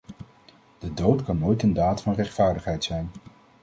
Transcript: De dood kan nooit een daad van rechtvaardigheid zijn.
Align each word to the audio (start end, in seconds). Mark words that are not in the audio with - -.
De 0.79 0.93
dood 0.93 1.23
kan 1.23 1.37
nooit 1.39 1.63
een 1.63 1.73
daad 1.73 2.01
van 2.01 2.13
rechtvaardigheid 2.13 2.83
zijn. 2.83 3.11